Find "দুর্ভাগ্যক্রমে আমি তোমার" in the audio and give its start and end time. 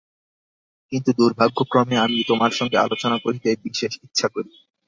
1.13-2.51